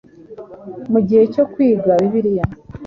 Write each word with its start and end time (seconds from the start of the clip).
Mu 0.91 0.99
gihe 1.07 1.23
cyo 1.33 1.43
kwiga 1.53 1.91
Bibiliya, 2.01 2.45